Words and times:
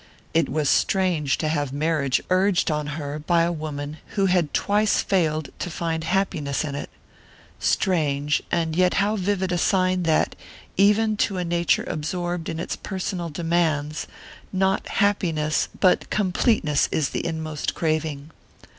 It 0.33 0.49
was 0.49 0.67
strange 0.67 1.37
to 1.37 1.47
have 1.47 1.71
marriage 1.71 2.23
urged 2.31 2.71
on 2.71 2.87
her 2.97 3.19
by 3.19 3.43
a 3.43 3.51
woman 3.51 3.97
who 4.17 4.25
had 4.25 4.51
twice 4.51 5.03
failed 5.03 5.49
to 5.59 5.69
find 5.69 6.05
happiness 6.05 6.65
in 6.65 6.73
it 6.73 6.89
strange, 7.59 8.41
and 8.51 8.75
yet 8.75 8.95
how 8.95 9.15
vivid 9.15 9.51
a 9.51 9.59
sign 9.59 10.01
that, 10.09 10.35
even 10.75 11.17
to 11.17 11.37
a 11.37 11.45
nature 11.45 11.83
absorbed 11.85 12.49
in 12.49 12.59
its 12.59 12.75
personal 12.75 13.29
demands, 13.29 14.07
not 14.51 14.87
happiness 14.87 15.69
but 15.79 16.09
completeness 16.09 16.89
is 16.91 17.09
the 17.09 17.23
inmost 17.23 17.75
craving! 17.75 18.31